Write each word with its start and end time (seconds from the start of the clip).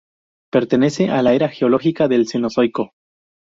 Pertenece 0.51 1.11
a 1.11 1.21
la 1.21 1.35
era 1.35 1.47
geológica 1.47 2.07
del 2.07 2.27
Cenozoico. 2.27 2.93